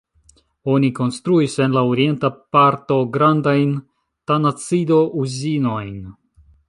Oni 0.75 0.87
konstruis 0.99 1.57
en 1.65 1.75
la 1.75 1.83
orienta 1.91 2.31
parto 2.57 2.97
grandajn 3.17 3.77
tanacido-uzinojn. 4.33 6.01